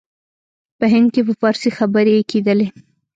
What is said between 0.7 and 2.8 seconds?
په هند کې په فارسي خبري کېدلې.